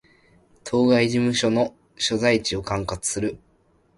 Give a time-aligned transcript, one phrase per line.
[0.63, 3.37] 当該事務所の所在地を管轄する